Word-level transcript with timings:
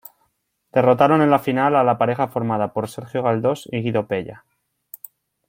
Derrotaron 0.71 1.21
en 1.21 1.29
la 1.29 1.37
final 1.37 1.75
a 1.75 1.83
la 1.83 1.99
pareja 1.99 2.27
formada 2.27 2.73
por 2.73 2.89
Sergio 2.89 3.21
Galdós 3.21 3.69
y 3.71 3.83
Guido 3.83 4.07
Pella. 4.07 4.45